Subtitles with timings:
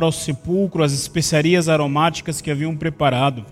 [0.00, 3.44] ao sepulcro as especiarias aromáticas que haviam preparado.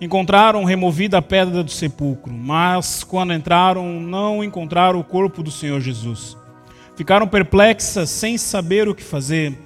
[0.00, 5.80] Encontraram removida a pedra do sepulcro, mas quando entraram, não encontraram o corpo do Senhor
[5.80, 6.36] Jesus.
[6.96, 9.56] Ficaram perplexas, sem saber o que fazer.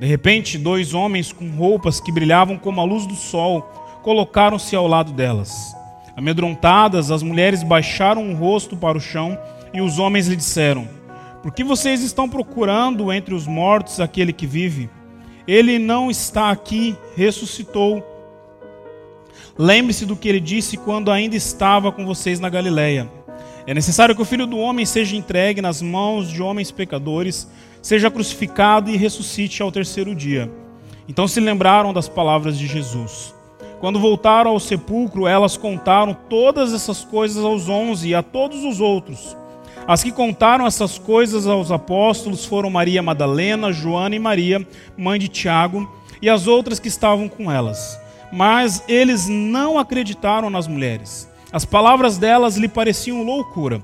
[0.00, 3.62] De repente, dois homens com roupas que brilhavam como a luz do sol
[4.02, 5.76] colocaram-se ao lado delas.
[6.16, 9.38] Amedrontadas, as mulheres baixaram o rosto para o chão
[9.74, 10.88] e os homens lhe disseram:
[11.42, 14.90] Por que vocês estão procurando entre os mortos aquele que vive?
[15.46, 18.02] Ele não está aqui, ressuscitou.
[19.58, 23.10] Lembre-se do que ele disse quando ainda estava com vocês na Galileia.
[23.66, 27.48] É necessário que o filho do homem seja entregue nas mãos de homens pecadores,
[27.80, 30.50] seja crucificado e ressuscite ao terceiro dia.
[31.08, 33.34] Então se lembraram das palavras de Jesus.
[33.80, 38.80] Quando voltaram ao sepulcro, elas contaram todas essas coisas aos onze e a todos os
[38.80, 39.36] outros.
[39.86, 45.28] As que contaram essas coisas aos apóstolos foram Maria Madalena, Joana e Maria, mãe de
[45.28, 47.98] Tiago, e as outras que estavam com elas.
[48.32, 51.28] Mas eles não acreditaram nas mulheres.
[51.52, 53.82] As palavras delas lhe pareciam loucura.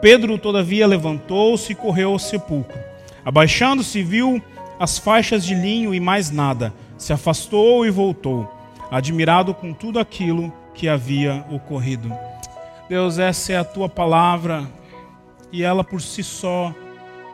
[0.00, 2.78] Pedro, todavia, levantou-se e correu ao sepulcro.
[3.24, 4.42] Abaixando-se, viu
[4.78, 6.72] as faixas de linho e mais nada.
[6.98, 8.52] Se afastou e voltou,
[8.90, 12.12] admirado com tudo aquilo que havia ocorrido.
[12.88, 14.66] Deus, essa é a tua palavra
[15.52, 16.74] e ela por si só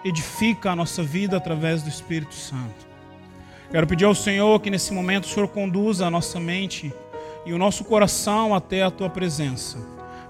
[0.04, 2.86] edifica a nossa vida através do Espírito Santo.
[3.70, 6.92] Quero pedir ao Senhor que nesse momento o Senhor conduza a nossa mente
[7.46, 9.78] e o nosso coração até a tua presença,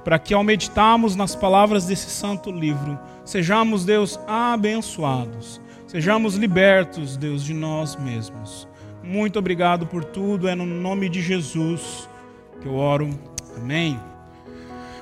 [0.04, 7.44] para que ao meditarmos nas palavras desse santo livro, sejamos, Deus, abençoados, sejamos libertos, Deus,
[7.44, 8.68] de nós mesmos.
[9.02, 12.08] Muito obrigado por tudo, é no nome de Jesus
[12.60, 13.10] que eu oro.
[13.56, 14.00] Amém.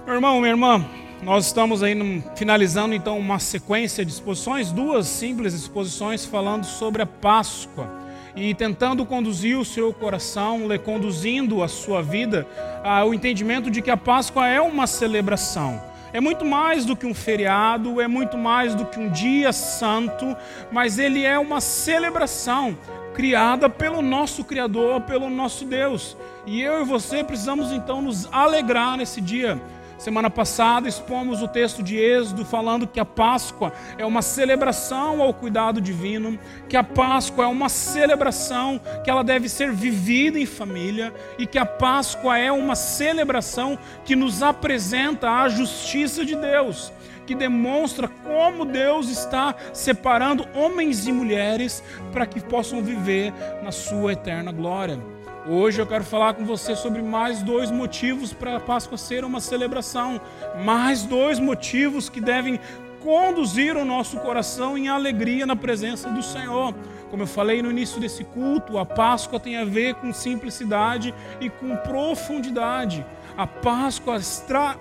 [0.04, 0.84] Meu irmão, minha irmã,
[1.22, 1.94] nós estamos aí
[2.34, 7.88] finalizando então uma sequência de exposições, duas simples exposições falando sobre a Páscoa
[8.34, 12.44] e tentando conduzir o seu coração, conduzindo a sua vida
[12.82, 15.80] ao entendimento de que a Páscoa é uma celebração.
[16.12, 20.36] É muito mais do que um feriado, é muito mais do que um dia santo,
[20.72, 22.76] mas ele é uma celebração
[23.14, 26.16] criada pelo nosso Criador, pelo nosso Deus.
[26.46, 29.60] E eu e você precisamos então nos alegrar nesse dia
[30.02, 35.32] Semana passada expomos o texto de Êxodo falando que a Páscoa é uma celebração ao
[35.32, 36.36] cuidado divino,
[36.68, 41.56] que a Páscoa é uma celebração que ela deve ser vivida em família e que
[41.56, 46.92] a Páscoa é uma celebração que nos apresenta a justiça de Deus
[47.24, 51.80] que demonstra como Deus está separando homens e mulheres
[52.12, 54.98] para que possam viver na sua eterna glória.
[55.44, 59.40] Hoje eu quero falar com você sobre mais dois motivos para a Páscoa ser uma
[59.40, 60.20] celebração.
[60.64, 62.60] Mais dois motivos que devem
[63.00, 66.72] conduzir o nosso coração em alegria na presença do Senhor.
[67.10, 71.50] Como eu falei no início desse culto, a Páscoa tem a ver com simplicidade e
[71.50, 73.04] com profundidade.
[73.36, 74.76] A Páscoa extra...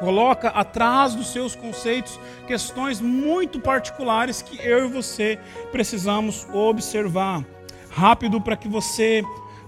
[0.00, 2.18] coloca atrás dos seus conceitos
[2.48, 5.38] questões muito particulares que eu e você
[5.70, 7.44] precisamos observar.
[7.88, 9.22] Rápido para que você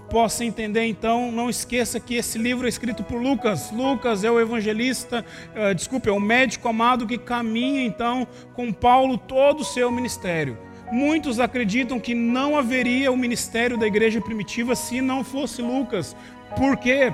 [0.09, 3.71] possa entender, então, não esqueça que esse livro é escrito por Lucas.
[3.71, 5.23] Lucas é o evangelista,
[5.55, 10.57] uh, desculpe, é o médico amado que caminha, então, com Paulo todo o seu ministério.
[10.91, 16.15] Muitos acreditam que não haveria o ministério da igreja primitiva se não fosse Lucas.
[16.57, 17.13] Por quê?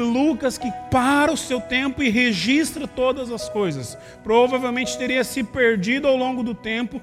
[0.00, 6.06] Lucas, que para o seu tempo e registra todas as coisas, provavelmente teria se perdido
[6.06, 7.00] ao longo do tempo,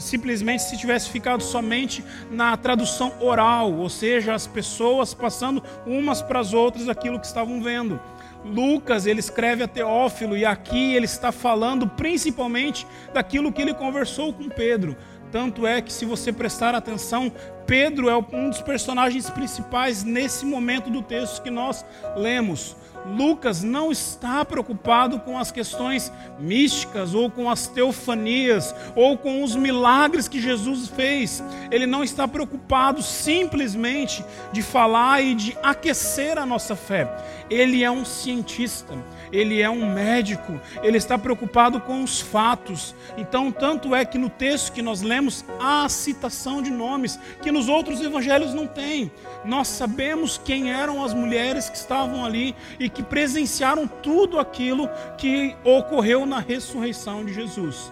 [0.00, 6.40] simplesmente se tivesse ficado somente na tradução oral, ou seja, as pessoas passando umas para
[6.40, 8.00] as outras aquilo que estavam vendo.
[8.44, 14.32] Lucas ele escreve a Teófilo e aqui ele está falando principalmente daquilo que ele conversou
[14.32, 14.96] com Pedro.
[15.32, 17.32] Tanto é que, se você prestar atenção,
[17.66, 21.84] Pedro é um dos personagens principais nesse momento do texto que nós
[22.14, 22.76] lemos.
[23.06, 29.56] Lucas não está preocupado com as questões místicas ou com as teofanias ou com os
[29.56, 31.42] milagres que Jesus fez.
[31.70, 37.10] Ele não está preocupado simplesmente de falar e de aquecer a nossa fé.
[37.50, 38.94] Ele é um cientista
[39.32, 42.94] ele é um médico, ele está preocupado com os fatos.
[43.16, 47.68] Então, tanto é que no texto que nós lemos há citação de nomes que nos
[47.68, 49.10] outros evangelhos não tem.
[49.44, 55.56] Nós sabemos quem eram as mulheres que estavam ali e que presenciaram tudo aquilo que
[55.64, 57.90] ocorreu na ressurreição de Jesus.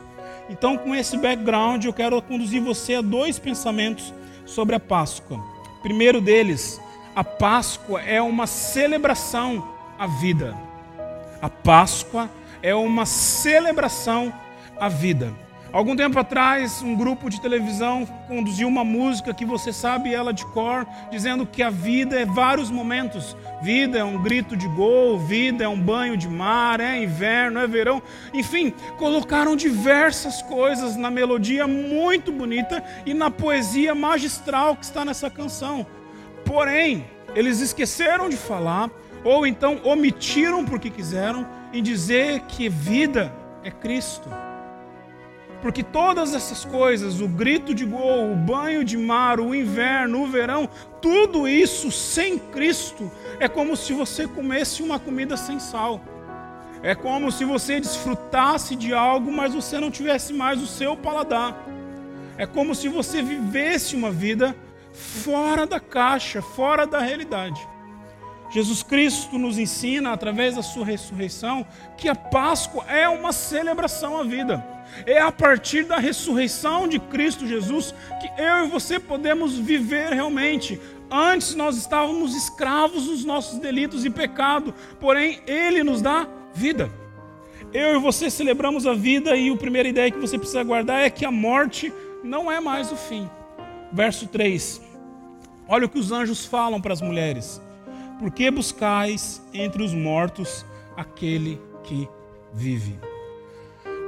[0.50, 4.12] Então, com esse background, eu quero conduzir você a dois pensamentos
[4.44, 5.40] sobre a Páscoa.
[5.80, 6.80] Primeiro deles,
[7.14, 9.66] a Páscoa é uma celebração
[9.98, 10.69] à vida.
[11.40, 12.28] A Páscoa
[12.62, 14.32] é uma celebração
[14.78, 15.32] à vida.
[15.72, 20.44] Algum tempo atrás, um grupo de televisão conduziu uma música que você sabe ela de
[20.46, 23.36] cor, dizendo que a vida é vários momentos.
[23.62, 27.68] Vida é um grito de gol, vida é um banho de mar, é inverno, é
[27.68, 28.02] verão.
[28.34, 35.30] Enfim, colocaram diversas coisas na melodia muito bonita e na poesia magistral que está nessa
[35.30, 35.86] canção.
[36.44, 38.90] Porém, eles esqueceram de falar,
[39.24, 43.32] ou então omitiram porque quiseram, em dizer que vida
[43.62, 44.28] é Cristo.
[45.62, 50.26] Porque todas essas coisas, o grito de gol, o banho de mar, o inverno, o
[50.26, 50.68] verão,
[51.02, 56.00] tudo isso sem Cristo é como se você comesse uma comida sem sal.
[56.82, 61.54] É como se você desfrutasse de algo, mas você não tivesse mais o seu paladar.
[62.38, 64.56] É como se você vivesse uma vida
[64.92, 67.60] fora da caixa, fora da realidade.
[68.50, 71.64] Jesus Cristo nos ensina, através da sua ressurreição,
[71.96, 74.64] que a Páscoa é uma celebração à vida.
[75.06, 80.80] É a partir da ressurreição de Cristo Jesus que eu e você podemos viver realmente.
[81.08, 86.90] Antes nós estávamos escravos dos nossos delitos e pecado, porém Ele nos dá vida.
[87.72, 91.08] Eu e você celebramos a vida e a primeira ideia que você precisa guardar é
[91.08, 91.92] que a morte
[92.24, 93.30] não é mais o fim.
[93.92, 94.82] Verso 3.
[95.68, 97.60] Olha o que os anjos falam para as mulheres.
[98.20, 102.06] Por que buscais entre os mortos aquele que
[102.52, 103.00] vive?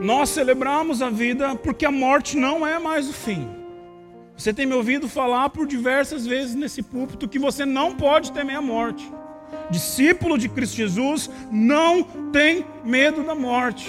[0.03, 3.49] Nós celebramos a vida porque a morte não é mais o fim.
[4.37, 8.57] Você tem me ouvido falar por diversas vezes nesse púlpito que você não pode temer
[8.57, 9.11] a morte.
[9.71, 13.89] Discípulo de Cristo Jesus não tem medo da morte.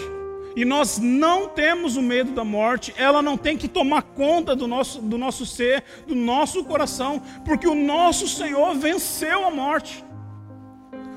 [0.56, 4.68] E nós não temos o medo da morte, ela não tem que tomar conta do
[4.68, 10.06] nosso, do nosso ser, do nosso coração, porque o nosso Senhor venceu a morte.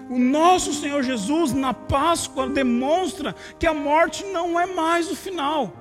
[0.09, 5.73] O nosso Senhor Jesus, na Páscoa, demonstra que a morte não é mais o final.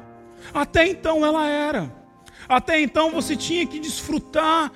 [0.54, 1.94] Até então ela era.
[2.48, 4.72] Até então você tinha que desfrutar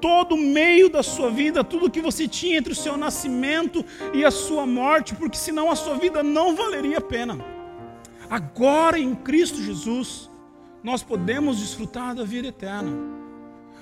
[0.00, 4.24] todo o meio da sua vida, tudo que você tinha entre o seu nascimento e
[4.24, 7.38] a sua morte, porque senão a sua vida não valeria a pena.
[8.28, 10.28] Agora em Cristo Jesus,
[10.82, 12.90] nós podemos desfrutar da vida eterna.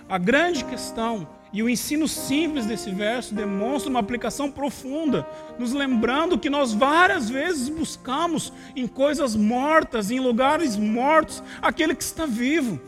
[0.09, 5.27] A grande questão e o ensino simples desse verso demonstra uma aplicação profunda,
[5.59, 12.05] nos lembrando que nós várias vezes buscamos em coisas mortas, em lugares mortos, aquele que
[12.05, 12.81] está vivo.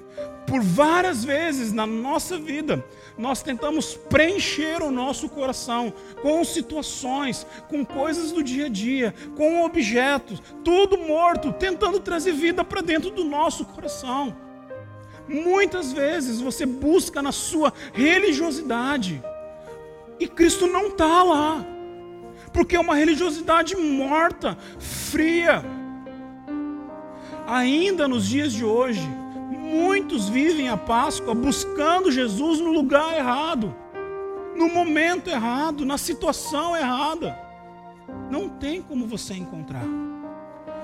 [0.46, 2.84] Por várias vezes na nossa vida,
[3.16, 9.64] nós tentamos preencher o nosso coração com situações, com coisas do dia a dia, com
[9.64, 14.36] objetos, tudo morto, tentando trazer vida para dentro do nosso coração.
[15.28, 19.22] Muitas vezes você busca na sua religiosidade
[20.18, 21.64] e Cristo não está lá,
[22.52, 25.64] porque é uma religiosidade morta, fria.
[27.46, 29.08] Ainda nos dias de hoje,
[29.50, 33.74] muitos vivem a Páscoa buscando Jesus no lugar errado,
[34.56, 37.38] no momento errado, na situação errada.
[38.30, 39.84] Não tem como você encontrar.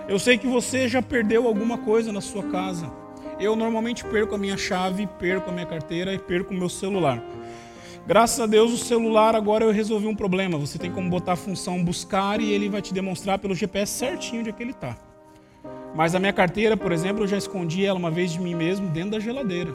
[0.08, 2.90] Eu sei que você já perdeu alguma coisa na sua casa
[3.40, 7.22] eu normalmente perco a minha chave, perco a minha carteira e perco o meu celular.
[8.06, 10.56] Graças a Deus, o celular agora eu resolvi um problema.
[10.58, 14.40] Você tem como botar a função buscar e ele vai te demonstrar pelo GPS certinho
[14.40, 14.96] onde é que ele está.
[15.94, 18.88] Mas a minha carteira, por exemplo, eu já escondi ela uma vez de mim mesmo
[18.88, 19.72] dentro da geladeira,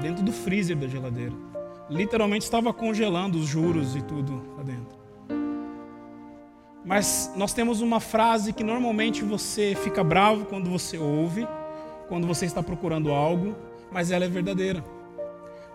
[0.00, 1.32] dentro do freezer da geladeira.
[1.88, 4.98] Literalmente estava congelando os juros e tudo lá dentro.
[6.84, 11.46] Mas nós temos uma frase que normalmente você fica bravo quando você ouve,
[12.10, 13.56] quando você está procurando algo,
[13.90, 14.84] mas ela é verdadeira.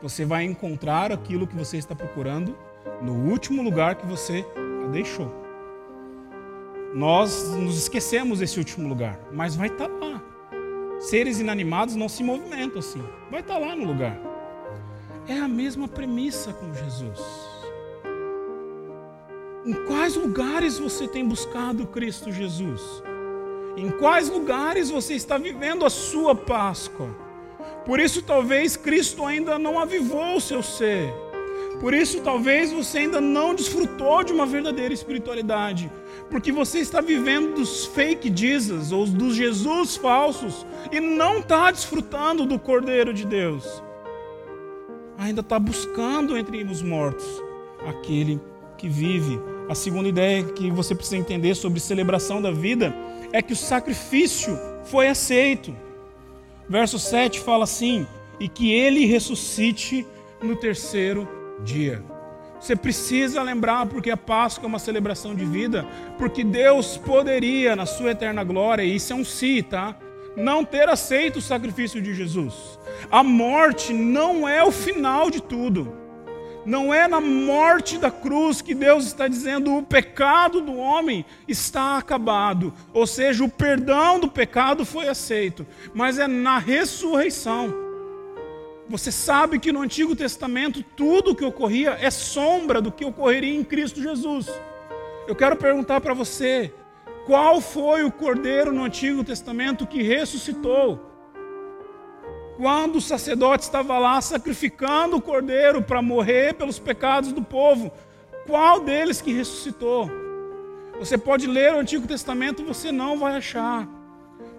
[0.02, 2.56] Você vai encontrar aquilo que você está procurando
[3.02, 4.46] no último lugar que você
[4.86, 5.34] a deixou.
[6.94, 10.22] Nós nos esquecemos desse último lugar, mas vai estar lá.
[11.00, 14.20] Seres inanimados não se movimentam assim, vai estar lá no lugar.
[15.30, 17.20] É a mesma premissa com Jesus.
[19.66, 23.02] Em quais lugares você tem buscado Cristo Jesus?
[23.78, 27.10] Em quais lugares você está vivendo a sua Páscoa?
[27.86, 31.14] Por isso, talvez Cristo ainda não avivou o seu ser.
[31.80, 35.92] Por isso, talvez você ainda não desfrutou de uma verdadeira espiritualidade.
[36.30, 42.46] Porque você está vivendo dos fake Jesus, ou dos Jesus falsos, e não está desfrutando
[42.46, 43.84] do Cordeiro de Deus.
[45.18, 47.26] Ainda está buscando entre os mortos
[47.86, 48.40] aquele
[48.78, 49.40] que vive.
[49.70, 52.96] A segunda ideia que você precisa entender sobre celebração da vida
[53.36, 55.76] é que o sacrifício foi aceito.
[56.70, 58.08] Verso 7 fala assim:
[58.40, 60.06] e que ele ressuscite
[60.42, 61.28] no terceiro
[61.64, 62.02] dia.
[62.60, 65.86] Você precisa lembrar, porque a Páscoa é uma celebração de vida,
[66.18, 69.96] porque Deus poderia, na sua eterna glória, e isso é um si, tá?
[70.36, 72.78] não ter aceito o sacrifício de Jesus.
[73.10, 75.96] A morte não é o final de tudo.
[76.66, 81.98] Não é na morte da cruz que Deus está dizendo o pecado do homem está
[81.98, 87.72] acabado, ou seja, o perdão do pecado foi aceito, mas é na ressurreição.
[88.90, 93.56] Você sabe que no Antigo Testamento tudo o que ocorria é sombra do que ocorreria
[93.56, 94.48] em Cristo Jesus.
[95.28, 96.74] Eu quero perguntar para você:
[97.26, 101.05] qual foi o cordeiro no Antigo Testamento que ressuscitou?
[102.58, 107.92] Quando o sacerdote estava lá sacrificando o cordeiro para morrer pelos pecados do povo,
[108.48, 110.10] qual deles que ressuscitou?
[110.98, 113.86] Você pode ler o Antigo Testamento, você não vai achar.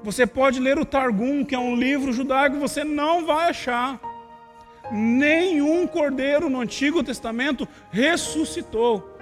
[0.03, 3.99] Você pode ler o Targum, que é um livro judaico, você não vai achar.
[4.93, 9.16] Nenhum cordeiro no Antigo Testamento ressuscitou.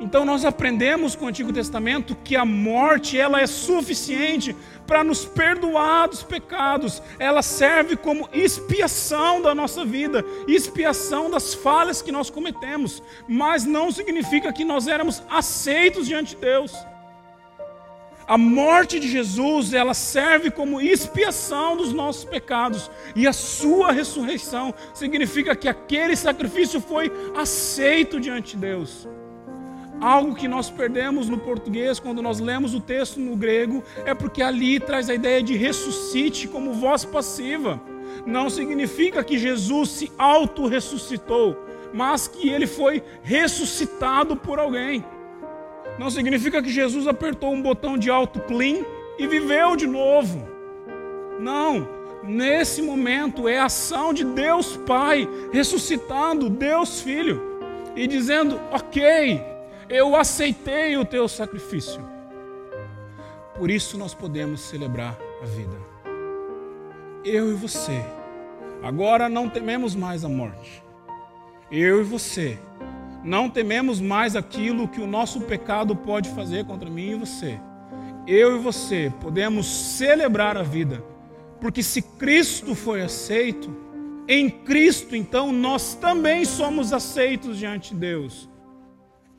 [0.00, 5.26] Então nós aprendemos com o Antigo Testamento que a morte ela é suficiente para nos
[5.26, 7.02] perdoar dos pecados.
[7.18, 13.92] Ela serve como expiação da nossa vida, expiação das falhas que nós cometemos, mas não
[13.92, 16.72] significa que nós éramos aceitos diante de Deus.
[18.26, 24.72] A morte de Jesus, ela serve como expiação dos nossos pecados, e a sua ressurreição
[24.94, 29.08] significa que aquele sacrifício foi aceito diante de Deus.
[30.00, 34.42] Algo que nós perdemos no português quando nós lemos o texto no grego é porque
[34.42, 37.78] ali traz a ideia de ressuscite como voz passiva.
[38.24, 41.56] Não significa que Jesus se auto-ressuscitou,
[41.92, 45.04] mas que ele foi ressuscitado por alguém.
[45.98, 48.82] Não significa que Jesus apertou um botão de auto-clean
[49.18, 50.48] e viveu de novo.
[51.38, 51.86] Não,
[52.24, 57.42] nesse momento é a ação de Deus Pai ressuscitando Deus Filho
[57.94, 59.49] e dizendo: Ok,
[59.90, 62.00] eu aceitei o teu sacrifício.
[63.58, 65.76] Por isso nós podemos celebrar a vida.
[67.24, 68.00] Eu e você,
[68.84, 70.80] agora não tememos mais a morte.
[71.72, 72.56] Eu e você,
[73.24, 77.60] não tememos mais aquilo que o nosso pecado pode fazer contra mim e você.
[78.28, 81.02] Eu e você podemos celebrar a vida,
[81.60, 83.76] porque se Cristo foi aceito,
[84.28, 88.49] em Cristo então nós também somos aceitos diante de Deus.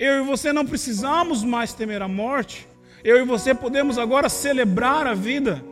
[0.02, 2.68] Eu e você não precisamos mais temer a morte.
[3.04, 5.64] Eu e você podemos agora celebrar a vida,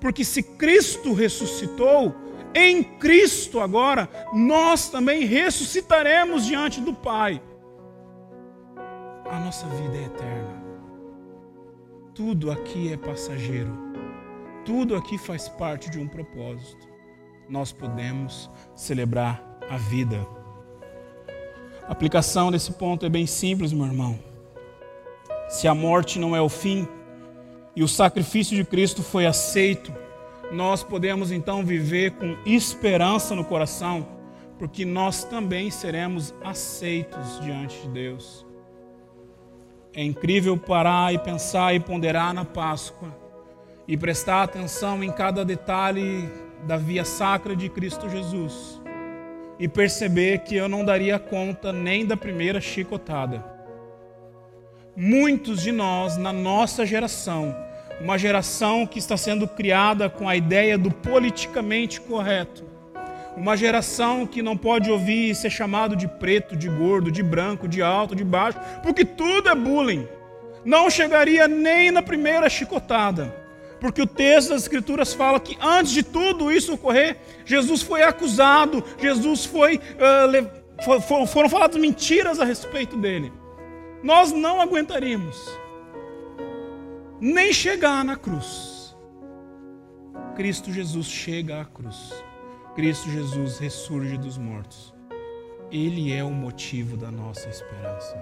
[0.00, 2.14] porque se Cristo ressuscitou,
[2.54, 7.42] em Cristo agora nós também ressuscitaremos diante do Pai.
[9.30, 10.64] A nossa vida é eterna.
[12.14, 13.76] Tudo aqui é passageiro.
[14.64, 16.88] Tudo aqui faz parte de um propósito.
[17.50, 20.26] Nós podemos celebrar a vida.
[21.86, 24.18] A aplicação desse ponto é bem simples, meu irmão.
[25.48, 26.88] Se a morte não é o fim
[27.76, 29.92] e o sacrifício de Cristo foi aceito,
[30.50, 34.06] nós podemos então viver com esperança no coração,
[34.58, 38.46] porque nós também seremos aceitos diante de Deus.
[39.92, 43.14] É incrível parar e pensar e ponderar na Páscoa
[43.86, 46.30] e prestar atenção em cada detalhe
[46.66, 48.82] da via sacra de Cristo Jesus
[49.58, 53.44] e perceber que eu não daria conta nem da primeira chicotada.
[54.96, 57.54] Muitos de nós, na nossa geração,
[58.00, 62.64] uma geração que está sendo criada com a ideia do politicamente correto,
[63.36, 67.82] uma geração que não pode ouvir ser chamado de preto, de gordo, de branco, de
[67.82, 70.06] alto, de baixo, porque tudo é bullying.
[70.64, 73.43] Não chegaria nem na primeira chicotada
[73.84, 78.82] porque o texto das Escrituras fala que antes de tudo isso ocorrer, Jesus foi acusado,
[78.98, 79.76] Jesus foi.
[79.76, 83.30] Uh, foram faladas mentiras a respeito dele.
[84.02, 85.36] Nós não aguentaríamos
[87.20, 88.96] nem chegar na cruz.
[90.34, 92.24] Cristo Jesus chega à cruz.
[92.74, 94.94] Cristo Jesus ressurge dos mortos.
[95.70, 98.16] Ele é o motivo da nossa esperança.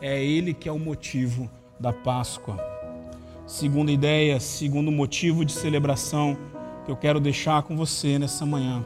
[0.00, 2.71] É Ele que é o motivo da Páscoa.
[3.46, 6.36] Segunda ideia, segundo motivo de celebração
[6.84, 8.84] que eu quero deixar com você nessa manhã.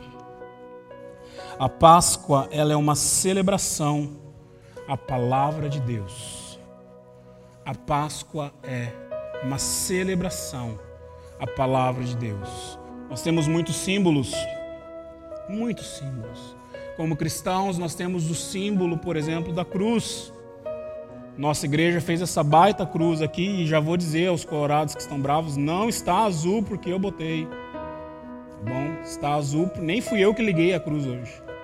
[1.59, 4.17] A Páscoa, ela é uma celebração
[4.89, 6.59] à palavra de Deus.
[7.65, 8.93] A Páscoa é
[9.43, 10.79] uma celebração
[11.39, 12.79] à palavra de Deus.
[13.11, 14.33] Nós temos muitos símbolos,
[15.49, 16.57] muitos símbolos.
[16.97, 20.33] Como cristãos, nós temos o símbolo, por exemplo, da cruz.
[21.37, 25.21] Nossa igreja fez essa baita cruz aqui e já vou dizer aos colorados que estão
[25.21, 27.47] bravos, não está azul porque eu botei.
[27.47, 29.03] Tá bom?
[29.03, 31.33] Está azul, nem fui eu que liguei a cruz hoje.
[31.33, 31.55] Tá?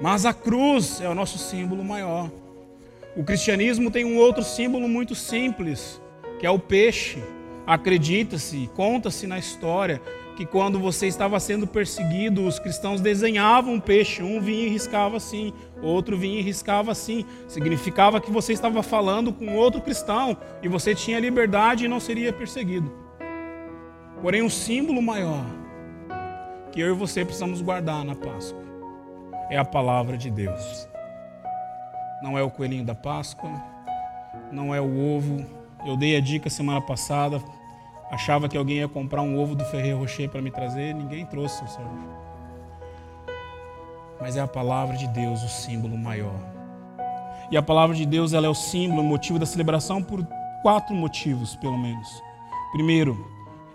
[0.00, 2.30] Mas a cruz é o nosso símbolo maior.
[3.16, 6.00] O cristianismo tem um outro símbolo muito simples,
[6.38, 7.22] que é o peixe.
[7.66, 10.00] Acredita-se, conta-se na história
[10.36, 15.16] que quando você estava sendo perseguido, os cristãos desenhavam um peixe, um vinha e riscava
[15.16, 17.24] assim, outro vinha e riscava assim.
[17.48, 22.32] Significava que você estava falando com outro cristão e você tinha liberdade e não seria
[22.32, 22.92] perseguido.
[24.20, 25.44] Porém, um símbolo maior
[26.72, 28.62] que eu e você precisamos guardar na Páscoa
[29.48, 30.88] é a palavra de Deus.
[32.22, 33.50] Não é o coelhinho da Páscoa,
[34.50, 35.63] não é o ovo.
[35.84, 37.42] Eu dei a dica semana passada,
[38.10, 41.58] achava que alguém ia comprar um ovo do Ferreiro Rocher para me trazer, ninguém trouxe,
[41.58, 41.92] seu Sérgio.
[44.18, 46.38] Mas é a palavra de Deus o símbolo maior.
[47.50, 50.26] E a palavra de Deus ela é o símbolo, o motivo da celebração por
[50.62, 52.22] quatro motivos, pelo menos.
[52.72, 53.30] Primeiro,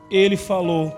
[0.09, 0.91] ele falou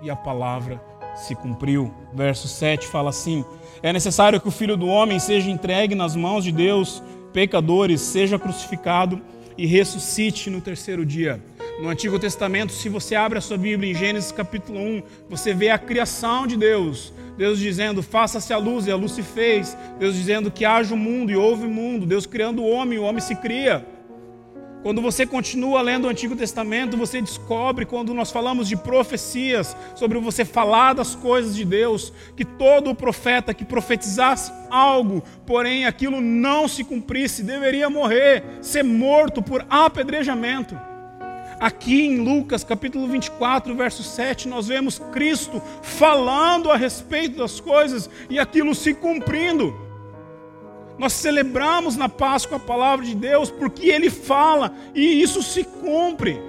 [0.00, 0.82] e a palavra
[1.14, 1.92] se cumpriu.
[2.14, 3.44] Verso 7 fala assim:
[3.82, 7.02] É necessário que o filho do homem seja entregue nas mãos de Deus,
[7.34, 9.20] pecadores, seja crucificado
[9.56, 11.40] e ressuscite no terceiro dia.
[11.80, 15.70] No Antigo Testamento, se você abre a sua Bíblia em Gênesis capítulo 1, você vê
[15.70, 17.12] a criação de Deus.
[17.36, 19.76] Deus dizendo, faça-se a luz, e a luz se fez.
[19.98, 22.06] Deus dizendo que haja o mundo, e houve o mundo.
[22.06, 23.84] Deus criando o homem, e o homem se cria.
[24.84, 30.18] Quando você continua lendo o Antigo Testamento, você descobre, quando nós falamos de profecias, sobre
[30.18, 36.68] você falar das coisas de Deus, que todo profeta que profetizasse algo, porém aquilo não
[36.68, 40.78] se cumprisse, deveria morrer, ser morto por apedrejamento.
[41.58, 48.10] Aqui em Lucas capítulo 24, verso 7, nós vemos Cristo falando a respeito das coisas
[48.28, 49.83] e aquilo se cumprindo.
[50.96, 56.40] Nós celebramos na Páscoa a palavra de Deus porque Ele fala e isso se cumpre.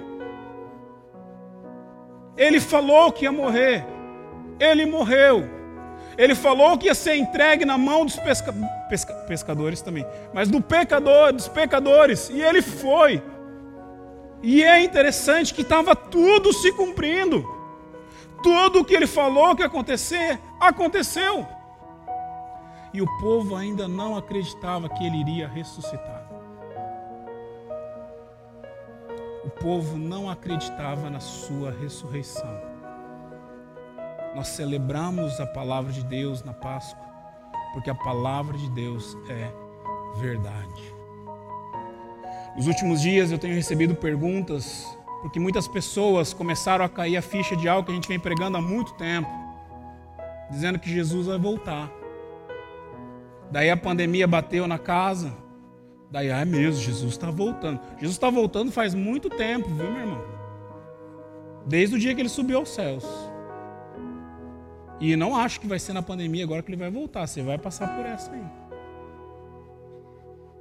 [2.36, 3.84] Ele falou que ia morrer,
[4.60, 5.56] Ele morreu.
[6.18, 8.54] Ele falou que ia ser entregue na mão dos pesca...
[8.88, 9.12] Pesca...
[9.26, 13.22] pescadores também, mas do pecador, dos pecadores, e ele foi.
[14.42, 17.44] E é interessante que estava tudo se cumprindo.
[18.42, 21.46] Tudo o que ele falou que ia acontecer, aconteceu
[22.96, 26.26] e o povo ainda não acreditava que ele iria ressuscitar.
[29.44, 32.58] O povo não acreditava na sua ressurreição.
[34.34, 37.04] Nós celebramos a palavra de Deus na Páscoa,
[37.74, 39.52] porque a palavra de Deus é
[40.18, 40.94] verdade.
[42.56, 44.86] Nos últimos dias eu tenho recebido perguntas,
[45.20, 48.56] porque muitas pessoas começaram a cair a ficha de algo que a gente vem pregando
[48.56, 49.28] há muito tempo,
[50.50, 52.05] dizendo que Jesus vai voltar.
[53.50, 55.32] Daí a pandemia bateu na casa.
[56.10, 57.80] Daí, ah, é mesmo, Jesus está voltando.
[57.94, 60.24] Jesus está voltando faz muito tempo, viu, meu irmão?
[61.66, 63.04] Desde o dia que ele subiu aos céus.
[65.00, 67.26] E não acho que vai ser na pandemia agora que ele vai voltar.
[67.26, 68.44] Você vai passar por essa aí.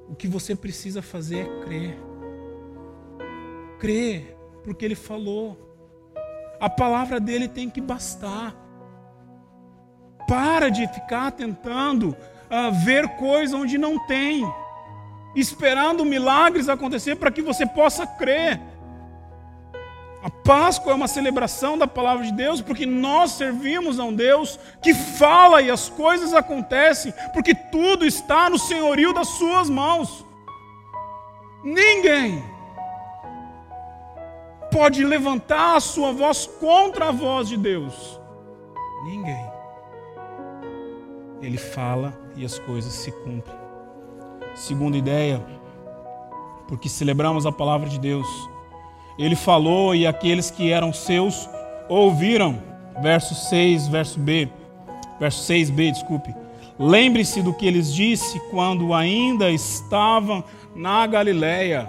[0.09, 1.97] O que você precisa fazer é crer.
[3.79, 5.57] Crer, porque ele falou.
[6.59, 8.55] A palavra dele tem que bastar.
[10.27, 12.15] Para de ficar tentando
[12.49, 14.45] uh, ver coisas onde não tem,
[15.35, 18.59] esperando milagres acontecer para que você possa crer.
[20.23, 24.59] A Páscoa é uma celebração da palavra de Deus, porque nós servimos a um Deus
[24.81, 30.25] que fala e as coisas acontecem, porque tudo está no senhorio das suas mãos.
[31.63, 32.43] Ninguém
[34.71, 38.19] pode levantar a sua voz contra a voz de Deus.
[39.03, 39.54] Ninguém.
[41.45, 43.55] Ele fala e as coisas se cumprem.
[44.55, 45.45] Segunda ideia,
[46.67, 48.27] porque celebramos a palavra de Deus.
[49.15, 51.47] Ele falou e aqueles que eram seus
[51.87, 52.59] ouviram.
[52.99, 54.49] Verso 6, verso B.
[55.19, 56.33] Verso 6b, desculpe.
[56.79, 60.43] Lembre-se do que eles disse quando ainda estavam
[60.75, 61.87] na Galileia.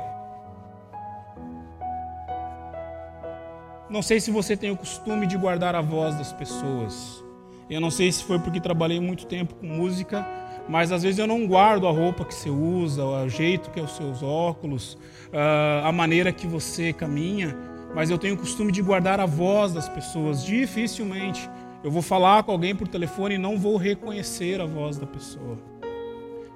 [3.88, 7.24] Não sei se você tem o costume de guardar a voz das pessoas.
[7.68, 10.26] Eu não sei se foi porque trabalhei muito tempo com música,
[10.68, 13.82] mas às vezes eu não guardo a roupa que você usa, o jeito que é
[13.82, 14.96] os seus óculos,
[15.32, 17.56] ah, a maneira que você caminha,
[17.94, 20.44] mas eu tenho o costume de guardar a voz das pessoas.
[20.44, 21.48] Dificilmente
[21.82, 25.58] eu vou falar com alguém por telefone e não vou reconhecer a voz da pessoa.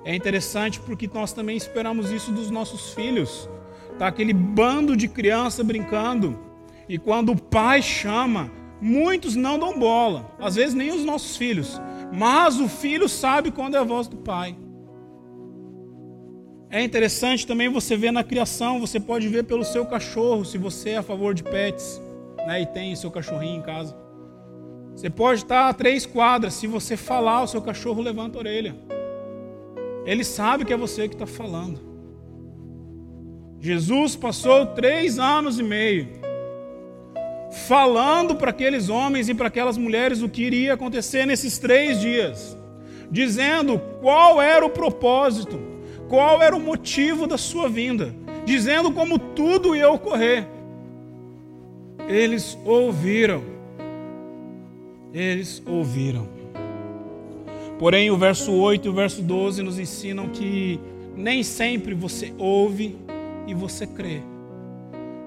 [0.05, 3.49] É interessante porque nós também esperamos isso dos nossos filhos.
[3.99, 6.39] Tá aquele bando de criança brincando
[6.89, 11.81] e quando o pai chama, Muitos não dão bola, às vezes nem os nossos filhos,
[12.13, 14.57] mas o filho sabe quando é a voz do pai.
[16.71, 20.91] É interessante também você ver na criação, você pode ver pelo seu cachorro, se você
[20.91, 22.01] é a favor de pets,
[22.47, 23.95] né, e tem seu cachorrinho em casa.
[24.95, 28.77] Você pode estar a três quadras, se você falar, o seu cachorro levanta a orelha.
[30.07, 31.81] Ele sabe que é você que está falando.
[33.59, 36.20] Jesus passou três anos e meio
[37.51, 42.57] falando para aqueles homens e para aquelas mulheres o que iria acontecer nesses três dias,
[43.11, 45.61] dizendo qual era o propósito,
[46.09, 50.47] qual era o motivo da sua vinda, dizendo como tudo ia ocorrer.
[52.09, 53.43] Eles ouviram.
[55.13, 56.29] Eles ouviram.
[57.79, 60.79] Porém, o verso 8 e o verso 12 nos ensinam que
[61.17, 62.97] nem sempre você ouve
[63.47, 64.21] e você crê.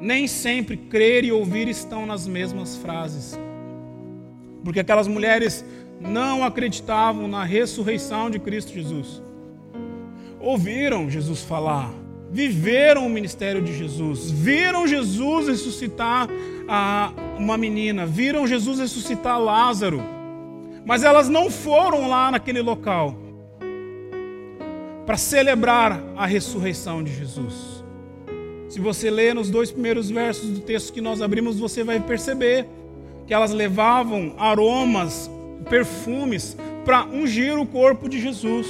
[0.04, 3.40] Nem sempre crer e ouvir estão nas mesmas frases.
[4.62, 5.64] Porque aquelas mulheres
[6.02, 9.24] não acreditavam na ressurreição de Cristo Jesus.
[10.42, 11.90] Ouviram Jesus falar,
[12.30, 16.28] viveram o ministério de Jesus, viram Jesus ressuscitar
[17.40, 20.04] uma menina, viram Jesus ressuscitar Lázaro,
[20.86, 23.16] mas elas não foram lá naquele local
[25.06, 27.83] para celebrar a ressurreição de Jesus.
[28.74, 32.66] Se você ler nos dois primeiros versos do texto que nós abrimos, você vai perceber
[33.28, 35.30] que elas levavam aromas,
[35.70, 38.66] perfumes para ungir o corpo de Jesus,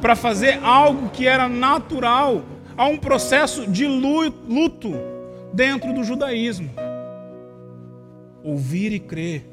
[0.00, 2.44] para fazer algo que era natural
[2.76, 4.92] a um processo de luto
[5.52, 6.70] dentro do judaísmo.
[8.44, 9.44] Ouvir e crer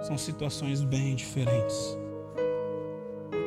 [0.00, 1.98] são situações bem diferentes.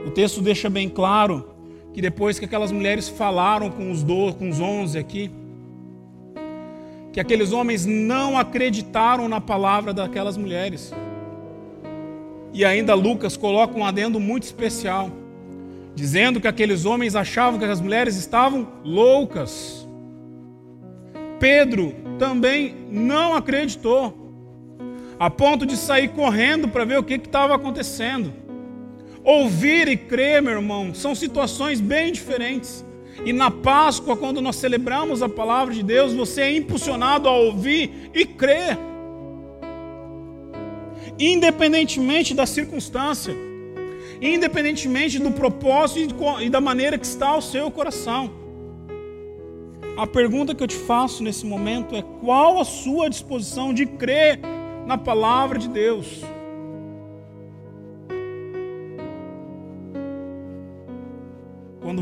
[0.06, 1.55] O texto deixa bem claro
[1.96, 5.32] que depois que aquelas mulheres falaram com os, do, com os onze aqui,
[7.14, 10.94] que aqueles homens não acreditaram na palavra daquelas mulheres.
[12.52, 15.10] E ainda Lucas coloca um adendo muito especial,
[15.96, 19.88] dizendo que aqueles homens achavam que as mulheres estavam loucas.
[21.40, 24.34] Pedro também não acreditou,
[25.18, 28.34] a ponto de sair correndo para ver o que estava acontecendo.
[29.26, 32.86] Ouvir e crer, meu irmão, são situações bem diferentes.
[33.26, 38.12] E na Páscoa, quando nós celebramos a palavra de Deus, você é impulsionado a ouvir
[38.14, 38.78] e crer.
[41.18, 43.36] Independentemente da circunstância,
[44.22, 48.30] independentemente do propósito e da maneira que está o seu coração.
[49.98, 54.40] A pergunta que eu te faço nesse momento é: qual a sua disposição de crer
[54.86, 56.22] na palavra de Deus?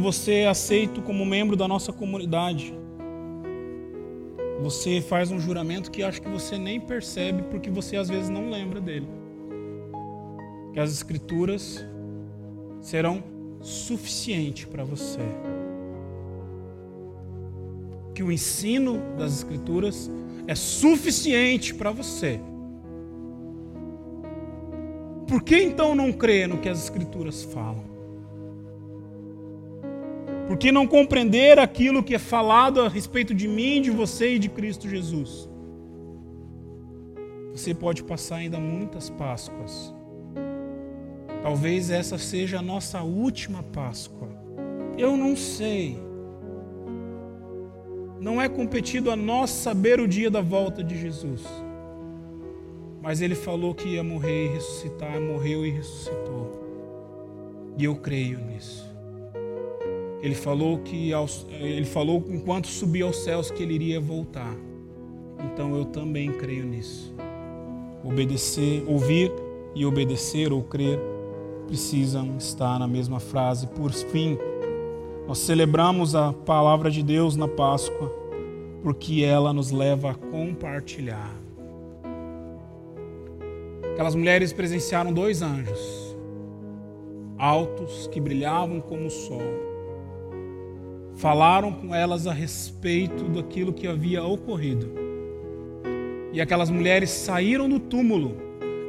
[0.04, 2.74] Você é aceito como membro da nossa comunidade,
[4.62, 8.50] você faz um juramento que acho que você nem percebe porque você às vezes não
[8.50, 9.08] lembra dele.
[10.74, 11.84] Que as escrituras
[12.82, 13.24] serão
[13.62, 15.22] suficiente para você
[18.14, 20.10] que o ensino das Escrituras
[20.48, 22.40] é suficiente para você.
[25.28, 27.93] Por que então não crer no que as Escrituras falam?
[30.54, 34.40] Por que não compreender aquilo que é falado a respeito de mim, de você e
[34.40, 35.50] de Cristo Jesus?
[37.52, 39.92] Você pode passar ainda muitas Páscoas.
[41.42, 44.30] Talvez essa seja a nossa última Páscoa.
[44.96, 45.98] Eu não sei.
[48.22, 51.42] Não é competido a nós saber o dia da volta de Jesus.
[53.02, 56.62] Mas ele falou que ia morrer e ressuscitar, morreu e ressuscitou.
[57.76, 58.93] E eu creio nisso.
[60.24, 61.12] Ele falou que
[61.52, 64.56] ele falou enquanto subia aos céus que ele iria voltar.
[65.44, 67.14] Então eu também creio nisso.
[68.06, 69.30] Obedecer, ouvir
[69.76, 70.98] e obedecer ou crer
[71.68, 73.68] precisam estar na mesma frase.
[73.68, 74.38] Por fim,
[75.28, 78.10] nós celebramos a palavra de Deus na Páscoa
[78.82, 81.36] porque ela nos leva a compartilhar.
[83.92, 86.16] Aquelas mulheres presenciaram dois anjos,
[87.38, 89.73] altos, que brilhavam como o sol.
[91.24, 94.92] Falaram com elas a respeito daquilo que havia ocorrido.
[96.34, 98.36] E aquelas mulheres saíram do túmulo,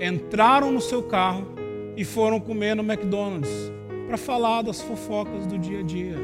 [0.00, 1.46] entraram no seu carro
[1.96, 3.70] e foram comer no McDonald's
[4.08, 6.16] para falar das fofocas do dia a dia.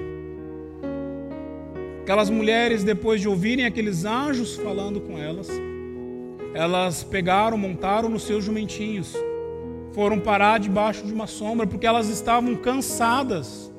[2.03, 5.49] Aquelas mulheres, depois de ouvirem aqueles anjos falando com elas,
[6.53, 9.15] elas pegaram, montaram nos seus jumentinhos,
[9.93, 13.70] foram parar debaixo de uma sombra, porque elas estavam cansadas.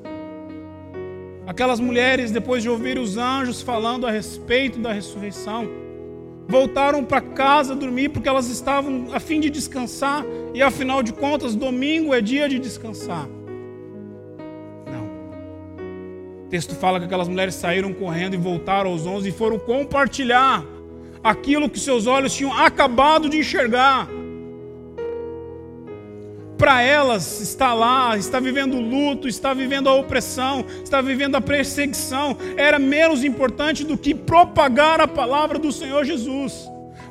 [1.46, 5.68] Aquelas mulheres, depois de ouvir os anjos falando a respeito da ressurreição,
[6.48, 10.24] voltaram para casa dormir porque elas estavam a fim de descansar,
[10.54, 13.28] e afinal de contas, domingo é dia de descansar.
[16.52, 20.62] texto fala que aquelas mulheres saíram correndo e voltaram aos onze e foram compartilhar
[21.24, 24.06] aquilo que seus olhos tinham acabado de enxergar.
[26.62, 32.36] Para elas, está lá, está vivendo luto, está vivendo a opressão, está vivendo a perseguição,
[32.56, 36.70] era menos importante do que propagar a palavra do Senhor Jesus.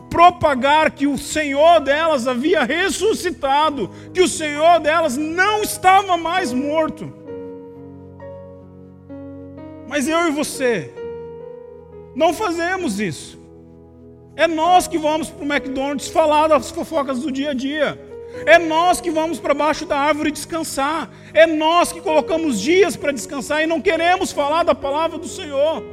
[0.09, 7.11] propagar que o Senhor delas havia ressuscitado, que o Senhor delas não estava mais morto.
[9.85, 10.93] Mas eu e você
[12.15, 13.37] não fazemos isso.
[14.33, 18.10] É nós que vamos para o McDonald's falar das fofocas do dia a dia.
[18.45, 21.09] É nós que vamos para baixo da árvore descansar.
[21.33, 25.83] É nós que colocamos dias para descansar e não queremos falar da palavra do Senhor.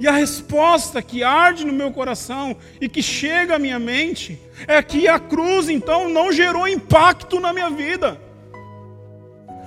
[0.00, 4.80] E a resposta que arde no meu coração e que chega à minha mente é
[4.80, 8.20] que a cruz então não gerou impacto na minha vida.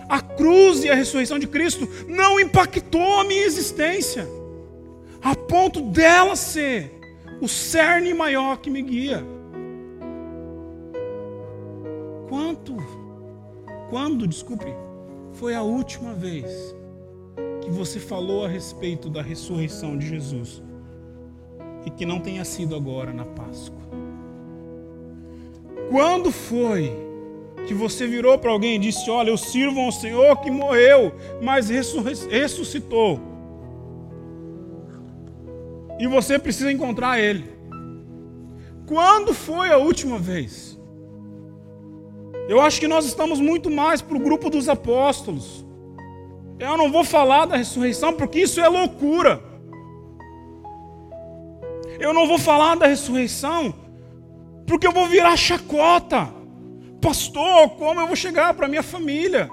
[0.07, 4.27] A cruz e a ressurreição de Cristo não impactou a minha existência,
[5.21, 6.99] a ponto dela ser
[7.41, 9.25] o cerne maior que me guia.
[12.31, 12.77] Quanto,
[13.89, 14.73] quando, desculpe,
[15.33, 16.73] foi a última vez
[17.59, 20.63] que você falou a respeito da ressurreição de Jesus
[21.85, 23.81] e que não tenha sido agora na Páscoa?
[25.89, 26.89] Quando foi
[27.67, 31.67] que você virou para alguém e disse: Olha, eu sirvo ao Senhor que morreu, mas
[31.67, 33.19] ressuscitou?
[35.99, 37.43] E você precisa encontrar Ele.
[38.87, 40.70] Quando foi a última vez?
[42.47, 45.65] Eu acho que nós estamos muito mais para o grupo dos apóstolos.
[46.59, 49.41] Eu não vou falar da ressurreição porque isso é loucura.
[51.99, 53.73] Eu não vou falar da ressurreição
[54.65, 56.29] porque eu vou virar chacota.
[57.01, 59.49] Pastor, como eu vou chegar para minha família?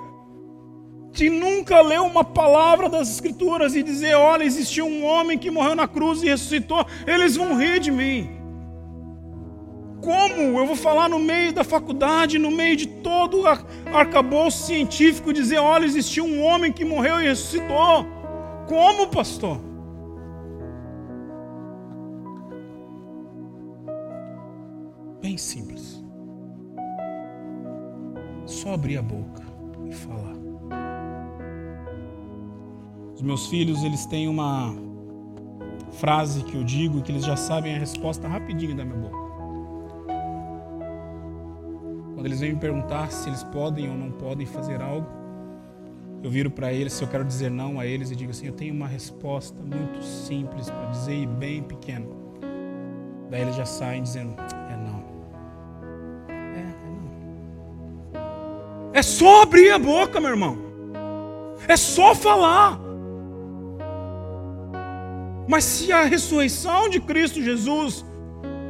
[1.12, 5.74] Que nunca leu uma palavra das Escrituras e dizer: olha, existiu um homem que morreu
[5.74, 8.37] na cruz e ressuscitou, eles vão rir de mim.
[10.08, 13.46] Como eu vou falar no meio da faculdade, no meio de todo o
[13.94, 18.06] arcabouço científico, dizer: olha, existiu um homem que morreu e ressuscitou?
[18.66, 19.60] Como, pastor?
[25.20, 26.02] Bem simples.
[28.46, 29.42] Só abrir a boca
[29.86, 30.36] e falar.
[33.14, 34.74] Os meus filhos, eles têm uma
[35.92, 39.27] frase que eu digo que eles já sabem a resposta rapidinho da minha boca.
[42.18, 45.06] Quando eles vêm me perguntar se eles podem ou não podem fazer algo,
[46.20, 48.52] eu viro para eles se eu quero dizer não a eles e digo assim: eu
[48.52, 52.10] tenho uma resposta muito simples para dizer e bem pequeno.
[53.30, 55.04] Daí eles já saem dizendo: é não.
[56.28, 56.74] É, é
[58.12, 58.90] não.
[58.92, 60.58] É só abrir a boca, meu irmão.
[61.68, 62.80] É só falar.
[65.46, 68.04] Mas se a ressurreição de Cristo Jesus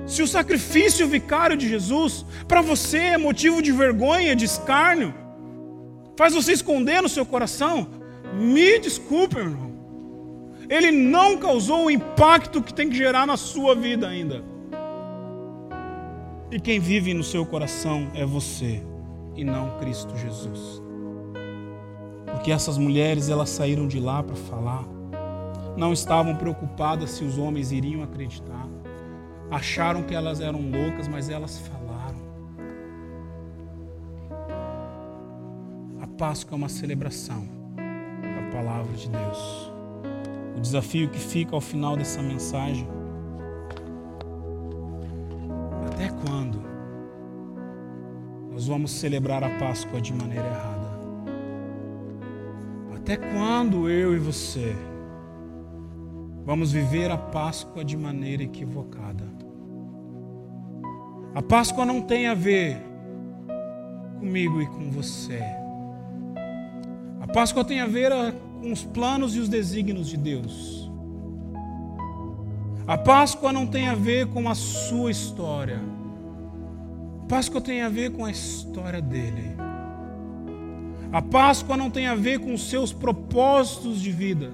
[0.09, 5.15] se o sacrifício vicário de Jesus para você é motivo de vergonha, de escárnio,
[6.17, 7.87] faz você esconder no seu coração,
[8.33, 9.69] me desculpe, meu irmão.
[10.71, 14.43] Ele não causou o impacto que tem que gerar na sua vida ainda.
[16.51, 18.83] E quem vive no seu coração é você
[19.37, 20.83] e não Cristo Jesus.
[22.33, 24.85] Porque essas mulheres, elas saíram de lá para falar.
[25.77, 28.67] Não estavam preocupadas se os homens iriam acreditar
[29.51, 32.19] acharam que elas eram loucas, mas elas falaram.
[36.01, 39.73] A Páscoa é uma celebração da palavra de Deus.
[40.57, 42.87] O desafio que fica ao final dessa mensagem:
[45.87, 46.63] até quando
[48.51, 50.89] nós vamos celebrar a Páscoa de maneira errada?
[52.97, 54.77] Até quando eu e você
[56.49, 59.23] vamos viver a Páscoa de maneira equivocada?
[61.35, 62.81] A Páscoa não tem a ver
[64.19, 65.43] comigo e com você.
[67.21, 68.33] A Páscoa tem a ver ah,
[68.63, 70.91] com os planos e os desígnios de Deus.
[72.87, 75.83] A Páscoa não tem a ver com a sua história.
[77.25, 79.55] A Páscoa tem a ver com a história dele.
[81.13, 84.51] A Páscoa não tem a ver com os seus propósitos de vida.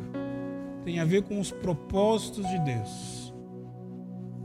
[0.85, 3.35] Tem a ver com os propósitos de Deus.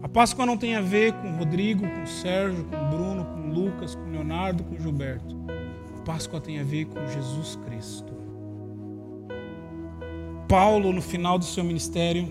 [0.02, 4.10] A Páscoa não tem a ver com Rodrigo, com Sérgio, com Bruno, com Lucas, com
[4.10, 5.36] Leonardo, com Gilberto.
[5.98, 8.14] A Páscoa tem a ver com Jesus Cristo.
[10.48, 12.28] Paulo, no final do seu ministério,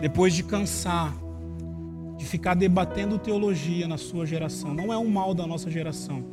[0.00, 1.14] depois de cansar,
[2.16, 6.24] de ficar debatendo teologia na sua geração, não é um mal da nossa geração.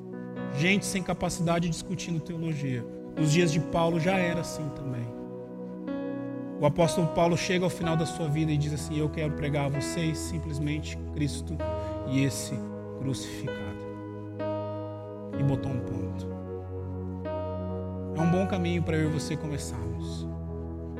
[0.57, 2.83] Gente sem capacidade discutindo teologia.
[3.17, 5.14] Nos dias de Paulo já era assim também.
[6.59, 9.65] O apóstolo Paulo chega ao final da sua vida e diz assim: Eu quero pregar
[9.65, 11.57] a vocês simplesmente Cristo
[12.07, 12.57] e esse
[12.99, 13.75] crucificado.
[15.37, 16.27] E botou um ponto.
[18.15, 20.25] É um bom caminho para eu e você começarmos.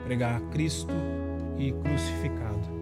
[0.04, 0.94] Pregar Cristo
[1.58, 2.76] e crucificado.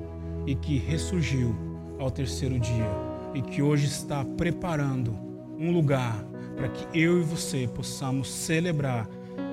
[0.48, 1.56] E que ressurgiu
[2.00, 2.90] ao terceiro dia
[3.36, 5.16] e que hoje está preparando
[5.60, 9.08] um lugar para que eu e você possamos celebrar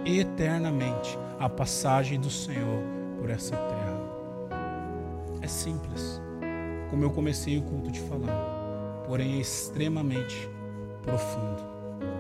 [0.05, 4.01] eternamente a passagem do Senhor por essa terra.
[5.43, 6.21] É simples,
[6.89, 10.49] como eu comecei o culto te falando, porém é extremamente
[11.03, 11.63] profundo.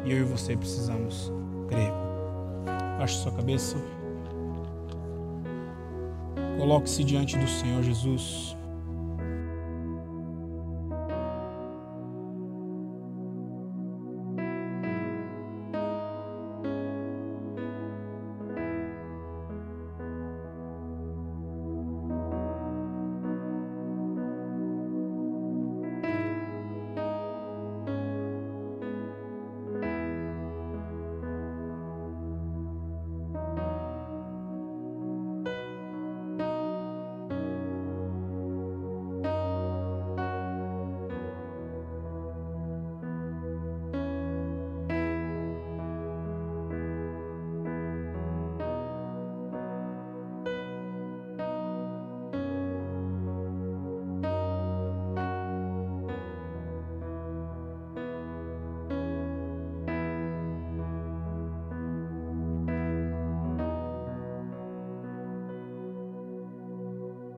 [0.04, 1.32] E eu e você precisamos
[1.68, 1.92] crer.
[2.98, 3.76] Baixe sua cabeça.
[6.58, 8.56] Coloque-se diante do Senhor Jesus.